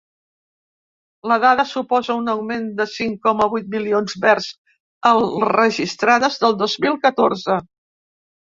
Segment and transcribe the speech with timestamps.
[1.31, 4.49] La dada suposa un augment de cinc coma vuit milions vers
[5.13, 7.63] el registrades del dos mil catorze.